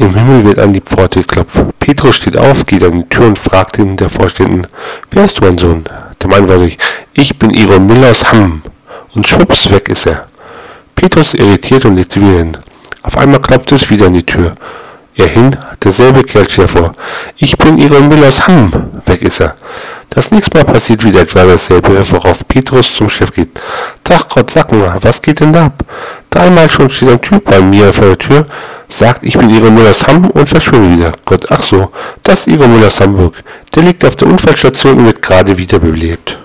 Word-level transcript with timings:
Im 0.00 0.14
Himmel 0.14 0.44
wird 0.46 0.58
an 0.58 0.72
die 0.72 0.80
Pforte 0.80 1.20
geklopft. 1.20 1.62
Petrus 1.78 2.16
steht 2.16 2.34
auf, 2.34 2.64
geht 2.64 2.82
an 2.82 3.02
die 3.02 3.08
Tür 3.10 3.26
und 3.26 3.38
fragt 3.38 3.76
den 3.76 3.98
der 3.98 4.08
Vorstehenden, 4.08 4.66
wer 5.10 5.24
ist 5.24 5.42
mein 5.42 5.58
Sohn? 5.58 5.84
Der 6.22 6.30
Mann 6.30 6.40
antwortet, 6.40 6.78
ich 7.12 7.38
bin 7.38 7.50
Iron 7.50 7.84
Miller 7.84 8.10
aus 8.10 8.32
Hamm. 8.32 8.62
Und 9.14 9.28
schwupps, 9.28 9.70
weg 9.70 9.90
ist 9.90 10.06
er. 10.06 10.24
Petrus 10.96 11.34
irritiert 11.34 11.84
und 11.84 11.96
legt 11.96 12.16
wieder 12.16 12.38
hin. 12.38 12.56
Auf 13.02 13.18
einmal 13.18 13.42
klopft 13.42 13.72
es 13.72 13.90
wieder 13.90 14.06
an 14.06 14.14
die 14.14 14.24
Tür. 14.24 14.54
Er 15.16 15.26
hin, 15.26 15.54
derselbe 15.84 16.24
Kerl 16.24 16.48
steht 16.48 16.70
vor. 16.70 16.92
Ich 17.36 17.58
bin 17.58 17.76
Iron 17.76 18.08
Miller 18.08 18.28
aus 18.28 18.48
Hamm. 18.48 18.72
Weg 19.04 19.20
ist 19.20 19.40
er. 19.40 19.54
Das 20.08 20.30
nächste 20.30 20.56
Mal 20.56 20.64
passiert 20.64 21.04
wieder 21.04 21.20
etwa 21.20 21.44
dasselbe, 21.44 22.10
worauf 22.10 22.48
Petrus 22.48 22.94
zum 22.94 23.10
Chef 23.10 23.32
geht. 23.32 23.50
Tag 24.02 24.30
Gott, 24.30 24.50
sag 24.50 24.72
mal, 24.72 24.96
was 25.02 25.20
geht 25.20 25.40
denn 25.40 25.52
da 25.52 25.66
ab? 25.66 25.84
Dreimal 26.30 26.70
schon 26.70 26.88
steht 26.88 27.10
ein 27.10 27.20
Typ 27.20 27.44
bei 27.44 27.60
mir 27.60 27.92
vor 27.92 28.06
der 28.06 28.18
Tür, 28.18 28.46
sagt, 28.92 29.24
ich 29.24 29.36
bin 29.36 29.50
Iron 29.50 29.74
Müllers 29.74 30.06
Hamm 30.06 30.30
und 30.30 30.48
verschwinde 30.48 30.96
wieder. 30.96 31.12
Gott, 31.24 31.46
ach 31.50 31.62
so, 31.62 31.90
das 32.22 32.40
ist 32.40 32.48
Iron 32.48 32.72
Müllers 32.72 33.00
Hamburg. 33.00 33.42
Der 33.74 33.82
liegt 33.82 34.04
auf 34.04 34.16
der 34.16 34.28
Unfallstation 34.28 34.98
und 34.98 35.06
wird 35.06 35.22
gerade 35.22 35.56
wiederbelebt. 35.56 36.38